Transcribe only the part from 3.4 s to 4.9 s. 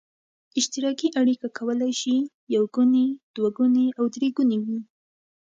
ګونې او درې ګونې وي.